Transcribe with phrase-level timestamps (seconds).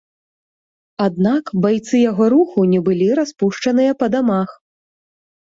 [1.05, 4.49] Аднак байцы яго руху не былі распушчаныя па дамах.